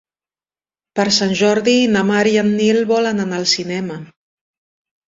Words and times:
Per 0.99 1.05
Sant 1.17 1.35
Jordi 1.43 1.75
na 1.97 2.03
Mar 2.09 2.25
i 2.33 2.35
en 2.45 2.51
Nil 2.57 2.83
volen 2.95 3.25
anar 3.27 3.43
al 3.43 3.49
cinema. 3.57 4.05